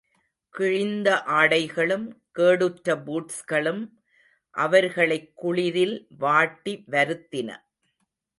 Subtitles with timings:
[0.49, 2.07] கிழிந்த ஆடைகளும்,
[2.39, 3.89] கேடுற்ற பூட்ஸ்களும்,
[4.51, 7.55] அவர்களைக் குளிரில் வாட்டி வருத்தின.